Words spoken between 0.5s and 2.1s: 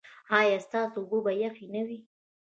ستاسو اوبه به یخې نه وي؟